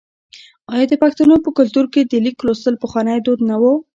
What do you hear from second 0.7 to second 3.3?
آیا د پښتنو په کلتور کې د لیک لوستل پخوانی